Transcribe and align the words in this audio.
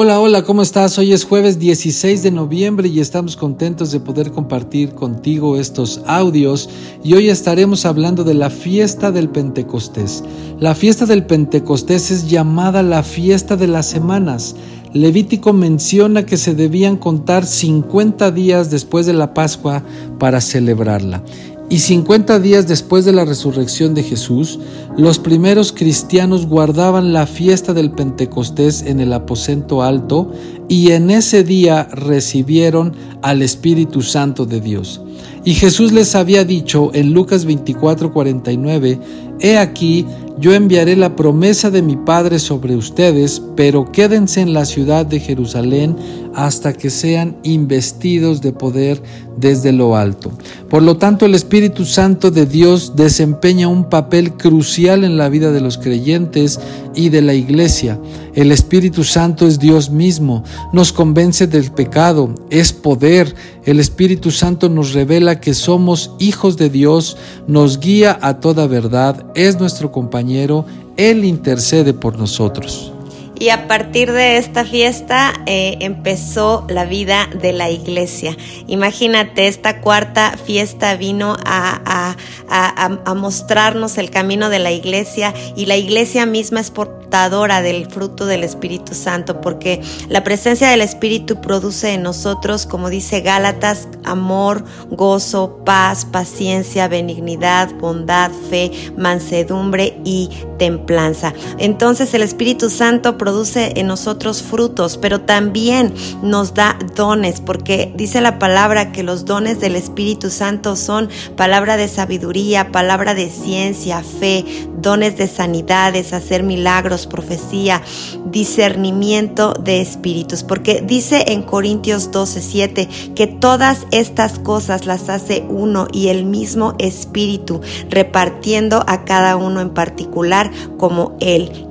Hola, 0.00 0.20
hola, 0.20 0.44
¿cómo 0.44 0.62
estás? 0.62 0.96
Hoy 0.98 1.12
es 1.12 1.24
jueves 1.24 1.58
16 1.58 2.22
de 2.22 2.30
noviembre 2.30 2.86
y 2.86 3.00
estamos 3.00 3.36
contentos 3.36 3.90
de 3.90 3.98
poder 3.98 4.30
compartir 4.30 4.94
contigo 4.94 5.56
estos 5.56 6.02
audios 6.06 6.70
y 7.02 7.14
hoy 7.14 7.28
estaremos 7.30 7.84
hablando 7.84 8.22
de 8.22 8.34
la 8.34 8.48
fiesta 8.48 9.10
del 9.10 9.28
Pentecostés. 9.28 10.22
La 10.60 10.76
fiesta 10.76 11.04
del 11.04 11.26
Pentecostés 11.26 12.12
es 12.12 12.30
llamada 12.30 12.84
la 12.84 13.02
fiesta 13.02 13.56
de 13.56 13.66
las 13.66 13.86
semanas. 13.86 14.54
Levítico 14.92 15.52
menciona 15.52 16.24
que 16.24 16.36
se 16.36 16.54
debían 16.54 16.96
contar 16.96 17.44
50 17.44 18.30
días 18.30 18.70
después 18.70 19.04
de 19.04 19.14
la 19.14 19.34
Pascua 19.34 19.82
para 20.20 20.40
celebrarla. 20.40 21.24
Y 21.70 21.80
50 21.80 22.40
días 22.40 22.66
después 22.66 23.04
de 23.04 23.12
la 23.12 23.26
resurrección 23.26 23.94
de 23.94 24.02
Jesús, 24.02 24.58
los 24.96 25.18
primeros 25.18 25.72
cristianos 25.72 26.46
guardaban 26.46 27.12
la 27.12 27.26
fiesta 27.26 27.74
del 27.74 27.90
Pentecostés 27.90 28.82
en 28.82 29.00
el 29.00 29.12
aposento 29.12 29.82
alto 29.82 30.32
y 30.68 30.92
en 30.92 31.10
ese 31.10 31.44
día 31.44 31.84
recibieron 31.92 32.94
al 33.20 33.42
Espíritu 33.42 34.00
Santo 34.00 34.46
de 34.46 34.62
Dios. 34.62 35.02
Y 35.44 35.54
Jesús 35.54 35.92
les 35.92 36.14
había 36.14 36.44
dicho 36.44 36.90
en 36.94 37.12
Lucas 37.12 37.46
24:49, 37.46 38.98
He 39.40 39.58
aquí, 39.58 40.06
yo 40.38 40.54
enviaré 40.54 40.96
la 40.96 41.16
promesa 41.16 41.70
de 41.70 41.82
mi 41.82 41.96
Padre 41.96 42.38
sobre 42.38 42.76
ustedes, 42.76 43.42
pero 43.56 43.92
quédense 43.92 44.40
en 44.40 44.52
la 44.52 44.64
ciudad 44.64 45.04
de 45.04 45.20
Jerusalén 45.20 45.96
hasta 46.38 46.72
que 46.72 46.88
sean 46.88 47.36
investidos 47.42 48.40
de 48.40 48.52
poder 48.52 49.02
desde 49.36 49.72
lo 49.72 49.96
alto. 49.96 50.30
Por 50.70 50.84
lo 50.84 50.96
tanto, 50.96 51.26
el 51.26 51.34
Espíritu 51.34 51.84
Santo 51.84 52.30
de 52.30 52.46
Dios 52.46 52.94
desempeña 52.94 53.66
un 53.66 53.88
papel 53.88 54.34
crucial 54.34 55.02
en 55.02 55.16
la 55.16 55.28
vida 55.28 55.50
de 55.50 55.60
los 55.60 55.78
creyentes 55.78 56.60
y 56.94 57.08
de 57.08 57.22
la 57.22 57.34
iglesia. 57.34 57.98
El 58.36 58.52
Espíritu 58.52 59.02
Santo 59.02 59.48
es 59.48 59.58
Dios 59.58 59.90
mismo, 59.90 60.44
nos 60.72 60.92
convence 60.92 61.48
del 61.48 61.72
pecado, 61.72 62.32
es 62.50 62.72
poder. 62.72 63.34
El 63.64 63.80
Espíritu 63.80 64.30
Santo 64.30 64.68
nos 64.68 64.92
revela 64.92 65.40
que 65.40 65.54
somos 65.54 66.12
hijos 66.20 66.56
de 66.56 66.70
Dios, 66.70 67.16
nos 67.48 67.80
guía 67.80 68.16
a 68.22 68.38
toda 68.38 68.68
verdad, 68.68 69.26
es 69.34 69.58
nuestro 69.58 69.90
compañero, 69.90 70.66
Él 70.96 71.24
intercede 71.24 71.94
por 71.94 72.16
nosotros. 72.16 72.92
Y 73.40 73.50
a 73.50 73.68
partir 73.68 74.10
de 74.10 74.36
esta 74.36 74.64
fiesta 74.64 75.32
eh, 75.46 75.76
empezó 75.80 76.66
la 76.68 76.84
vida 76.84 77.28
de 77.32 77.52
la 77.52 77.70
iglesia. 77.70 78.36
Imagínate, 78.66 79.46
esta 79.46 79.80
cuarta 79.80 80.36
fiesta 80.44 80.96
vino 80.96 81.36
a, 81.44 82.16
a, 82.48 82.77
mostrarnos 83.14 83.98
el 83.98 84.10
camino 84.10 84.48
de 84.50 84.58
la 84.58 84.70
iglesia 84.70 85.34
y 85.56 85.66
la 85.66 85.76
iglesia 85.76 86.26
misma 86.26 86.60
es 86.60 86.70
portadora 86.70 87.62
del 87.62 87.86
fruto 87.86 88.26
del 88.26 88.44
Espíritu 88.44 88.94
Santo, 88.94 89.40
porque 89.40 89.80
la 90.08 90.24
presencia 90.24 90.68
del 90.68 90.82
Espíritu 90.82 91.40
produce 91.40 91.94
en 91.94 92.02
nosotros, 92.02 92.66
como 92.66 92.90
dice 92.90 93.20
Gálatas, 93.20 93.88
amor, 94.04 94.64
gozo, 94.90 95.62
paz, 95.64 96.04
paciencia, 96.04 96.88
benignidad, 96.88 97.72
bondad, 97.74 98.30
fe, 98.50 98.70
mansedumbre 98.96 99.98
y 100.04 100.28
templanza. 100.58 101.32
Entonces 101.58 102.12
el 102.14 102.22
Espíritu 102.22 102.68
Santo 102.68 103.16
produce 103.16 103.72
en 103.76 103.86
nosotros 103.86 104.42
frutos, 104.42 104.98
pero 104.98 105.20
también 105.20 105.94
nos 106.22 106.54
da 106.54 106.78
dones, 106.94 107.40
porque 107.40 107.92
dice 107.96 108.20
la 108.20 108.38
palabra 108.38 108.92
que 108.92 109.02
los 109.02 109.24
dones 109.24 109.60
del 109.60 109.76
Espíritu 109.76 110.30
Santo 110.30 110.76
son 110.76 111.08
palabra 111.36 111.76
de 111.76 111.88
sabiduría, 111.88 112.67
palabra 112.70 113.14
de 113.14 113.28
ciencia, 113.30 114.02
fe, 114.02 114.44
dones 114.78 115.16
de 115.16 115.28
sanidades, 115.28 116.12
hacer 116.12 116.42
milagros, 116.42 117.06
profecía, 117.06 117.82
discernimiento 118.26 119.54
de 119.54 119.80
espíritus, 119.80 120.42
porque 120.42 120.82
dice 120.86 121.24
en 121.28 121.42
Corintios 121.42 122.10
12:7 122.10 123.14
que 123.14 123.26
todas 123.26 123.86
estas 123.90 124.38
cosas 124.38 124.86
las 124.86 125.08
hace 125.08 125.44
uno 125.48 125.88
y 125.92 126.08
el 126.08 126.24
mismo 126.24 126.74
espíritu, 126.78 127.60
repartiendo 127.90 128.84
a 128.86 129.04
cada 129.04 129.36
uno 129.36 129.60
en 129.60 129.70
particular 129.70 130.50
como 130.76 131.16
él 131.20 131.67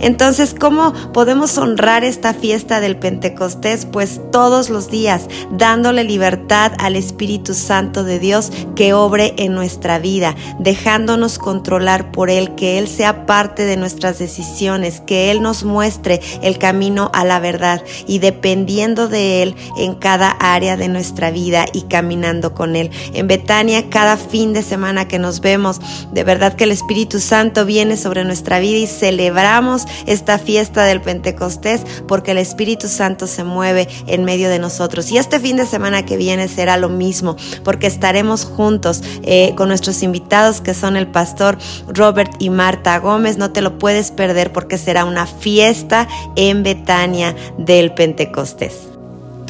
Entonces, 0.00 0.54
¿cómo 0.58 0.92
podemos 1.14 1.56
honrar 1.56 2.04
esta 2.04 2.34
fiesta 2.34 2.80
del 2.80 2.98
Pentecostés? 2.98 3.86
Pues 3.86 4.20
todos 4.30 4.68
los 4.68 4.90
días, 4.90 5.28
dándole 5.50 6.04
libertad 6.04 6.72
al 6.78 6.94
Espíritu 6.94 7.54
Santo 7.54 8.04
de 8.04 8.18
Dios 8.18 8.52
que 8.76 8.92
obre 8.92 9.32
en 9.38 9.54
nuestra 9.54 9.98
vida, 9.98 10.36
dejándonos 10.58 11.38
controlar 11.38 12.12
por 12.12 12.28
Él, 12.28 12.54
que 12.54 12.78
Él 12.78 12.86
sea 12.86 13.24
parte 13.24 13.64
de 13.64 13.78
nuestras 13.78 14.18
decisiones, 14.18 15.00
que 15.00 15.30
Él 15.30 15.40
nos 15.40 15.64
muestre 15.64 16.20
el 16.42 16.58
camino 16.58 17.10
a 17.14 17.24
la 17.24 17.40
verdad 17.40 17.82
y 18.06 18.18
dependiendo 18.18 19.08
de 19.08 19.42
Él 19.42 19.56
en 19.78 19.94
cada 19.94 20.28
área 20.28 20.76
de 20.76 20.88
nuestra 20.88 21.30
vida 21.30 21.64
y 21.72 21.82
caminando 21.82 22.52
con 22.52 22.76
Él. 22.76 22.90
En 23.14 23.26
Betania, 23.26 23.88
cada 23.88 24.18
fin 24.18 24.52
de 24.52 24.62
semana 24.62 25.08
que 25.08 25.18
nos 25.18 25.40
vemos, 25.40 25.80
de 26.12 26.24
verdad 26.24 26.54
que 26.54 26.64
el 26.64 26.72
Espíritu 26.72 27.20
Santo 27.20 27.64
viene 27.64 27.96
sobre 27.96 28.24
nuestra 28.24 28.58
vida 28.58 28.76
y 28.76 28.86
celebra 28.86 29.29
celebramos 29.30 29.86
esta 30.06 30.38
fiesta 30.38 30.84
del 30.84 31.00
Pentecostés 31.00 31.82
porque 32.08 32.32
el 32.32 32.38
Espíritu 32.38 32.88
Santo 32.88 33.28
se 33.28 33.44
mueve 33.44 33.88
en 34.08 34.24
medio 34.24 34.48
de 34.48 34.58
nosotros. 34.58 35.12
Y 35.12 35.18
este 35.18 35.38
fin 35.38 35.56
de 35.56 35.66
semana 35.66 36.04
que 36.04 36.16
viene 36.16 36.48
será 36.48 36.76
lo 36.76 36.88
mismo 36.88 37.36
porque 37.62 37.86
estaremos 37.86 38.44
juntos 38.44 39.02
eh, 39.22 39.54
con 39.56 39.68
nuestros 39.68 40.02
invitados 40.02 40.60
que 40.60 40.74
son 40.74 40.96
el 40.96 41.06
pastor 41.06 41.58
Robert 41.86 42.32
y 42.40 42.50
Marta 42.50 42.98
Gómez. 42.98 43.38
No 43.38 43.52
te 43.52 43.62
lo 43.62 43.78
puedes 43.78 44.10
perder 44.10 44.52
porque 44.52 44.78
será 44.78 45.04
una 45.04 45.26
fiesta 45.26 46.08
en 46.34 46.64
Betania 46.64 47.36
del 47.56 47.94
Pentecostés. 47.94 48.99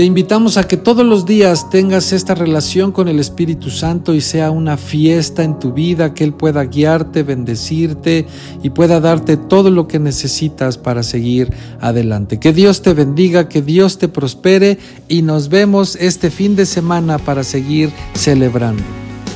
Te 0.00 0.06
invitamos 0.06 0.56
a 0.56 0.66
que 0.66 0.78
todos 0.78 1.04
los 1.04 1.26
días 1.26 1.68
tengas 1.68 2.14
esta 2.14 2.34
relación 2.34 2.90
con 2.90 3.06
el 3.08 3.20
Espíritu 3.20 3.68
Santo 3.68 4.14
y 4.14 4.22
sea 4.22 4.50
una 4.50 4.78
fiesta 4.78 5.42
en 5.42 5.58
tu 5.58 5.74
vida, 5.74 6.14
que 6.14 6.24
Él 6.24 6.32
pueda 6.32 6.64
guiarte, 6.64 7.22
bendecirte 7.22 8.26
y 8.62 8.70
pueda 8.70 8.98
darte 9.00 9.36
todo 9.36 9.70
lo 9.70 9.88
que 9.88 9.98
necesitas 9.98 10.78
para 10.78 11.02
seguir 11.02 11.52
adelante. 11.82 12.40
Que 12.40 12.54
Dios 12.54 12.80
te 12.80 12.94
bendiga, 12.94 13.46
que 13.46 13.60
Dios 13.60 13.98
te 13.98 14.08
prospere 14.08 14.78
y 15.06 15.20
nos 15.20 15.50
vemos 15.50 15.96
este 15.96 16.30
fin 16.30 16.56
de 16.56 16.64
semana 16.64 17.18
para 17.18 17.44
seguir 17.44 17.92
celebrando. 18.14 18.82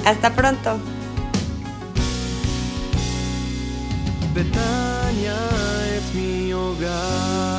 Hasta 0.06 0.34
pronto. 0.34 0.78
Betania 4.34 5.36
es 5.94 6.14
mi 6.14 6.54
hogar. 6.54 7.53